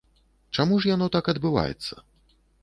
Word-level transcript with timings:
Чаму 0.55 0.79
ж 0.85 0.89
яно 0.95 1.09
так 1.17 1.29
адбываецца? 1.35 1.93